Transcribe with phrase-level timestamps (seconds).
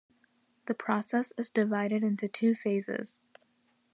[0.65, 3.19] The process is divided into two phases.